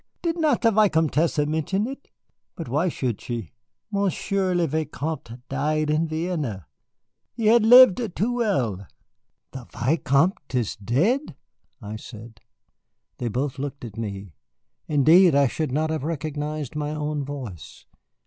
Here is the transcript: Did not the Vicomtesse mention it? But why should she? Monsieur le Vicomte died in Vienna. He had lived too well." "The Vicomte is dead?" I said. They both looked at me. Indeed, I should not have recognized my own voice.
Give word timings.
Did 0.23 0.39
not 0.39 0.63
the 0.63 0.71
Vicomtesse 0.71 1.37
mention 1.45 1.85
it? 1.85 2.07
But 2.55 2.67
why 2.67 2.89
should 2.89 3.21
she? 3.21 3.51
Monsieur 3.91 4.55
le 4.55 4.65
Vicomte 4.65 5.47
died 5.47 5.91
in 5.91 6.07
Vienna. 6.07 6.65
He 7.35 7.45
had 7.45 7.61
lived 7.61 8.15
too 8.15 8.33
well." 8.35 8.87
"The 9.51 9.65
Vicomte 9.65 10.55
is 10.55 10.75
dead?" 10.75 11.35
I 11.83 11.97
said. 11.97 12.39
They 13.19 13.27
both 13.27 13.59
looked 13.59 13.85
at 13.85 13.95
me. 13.95 14.33
Indeed, 14.87 15.35
I 15.35 15.45
should 15.45 15.71
not 15.71 15.91
have 15.91 16.03
recognized 16.03 16.75
my 16.75 16.89
own 16.95 17.23
voice. 17.23 17.85